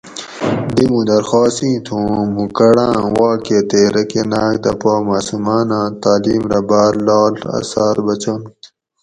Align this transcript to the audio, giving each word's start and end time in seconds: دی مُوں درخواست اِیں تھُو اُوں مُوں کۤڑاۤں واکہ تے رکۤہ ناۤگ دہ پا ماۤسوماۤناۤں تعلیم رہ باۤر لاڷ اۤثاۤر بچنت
دی 0.75 0.85
مُوں 0.91 1.05
درخواست 1.11 1.59
اِیں 1.63 1.79
تھُو 1.85 1.97
اُوں 2.11 2.27
مُوں 2.33 2.49
کۤڑاۤں 2.57 2.95
واکہ 3.17 3.59
تے 3.69 3.81
رکۤہ 3.93 4.21
ناۤگ 4.31 4.55
دہ 4.63 4.71
پا 4.81 4.93
ماۤسوماۤناۤں 5.07 5.87
تعلیم 6.03 6.43
رہ 6.51 6.61
باۤر 6.69 6.93
لاڷ 7.07 7.35
اۤثاۤر 7.57 7.95
بچنت 8.05 8.57